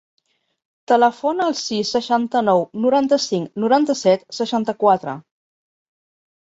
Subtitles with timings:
[0.91, 5.19] Telefona al sis, seixanta-nou, noranta-cinc, noranta-set, seixanta-quatre.